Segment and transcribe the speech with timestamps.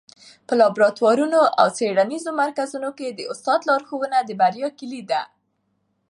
[0.47, 5.21] په لابراتوارونو او څېړنیزو مرکزونو کي د استاد لارښوونه د بریا کيلي ده.